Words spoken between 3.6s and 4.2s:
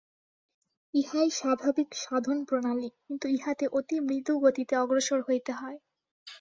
অতি